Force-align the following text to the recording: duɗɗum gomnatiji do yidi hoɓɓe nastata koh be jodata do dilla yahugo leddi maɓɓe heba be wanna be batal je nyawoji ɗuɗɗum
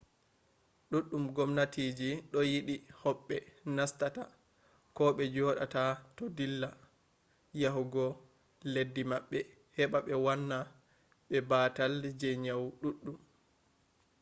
duɗɗum 0.89 1.25
gomnatiji 1.35 2.09
do 2.31 2.39
yidi 2.51 2.75
hoɓɓe 3.01 3.35
nastata 3.75 4.21
koh 4.95 5.11
be 5.17 5.23
jodata 5.35 5.81
do 6.15 6.23
dilla 6.37 6.69
yahugo 7.61 8.05
leddi 8.73 9.01
maɓɓe 9.11 9.39
heba 9.75 9.97
be 10.05 10.13
wanna 10.25 10.57
be 11.27 11.37
batal 11.49 11.93
je 12.19 12.29
nyawoji 12.43 12.73
ɗuɗɗum 12.81 13.17